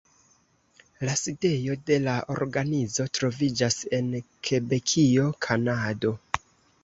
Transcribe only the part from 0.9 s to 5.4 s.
La sidejo de la organizo troviĝas en Kebekio,